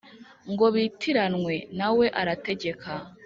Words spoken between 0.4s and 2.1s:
ngo bitiranwe nawe